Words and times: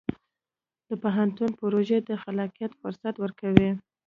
د 0.89 0.91
پوهنتون 1.03 1.51
پروژه 1.61 1.97
د 2.09 2.11
خلاقیت 2.23 2.71
فرصت 2.81 3.15
ورکوي. 3.19 3.69